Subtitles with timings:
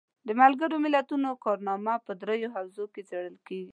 [0.27, 3.69] د ملګرو ملتونو کارنامه په دریو حوزو کې څیړل کیږي.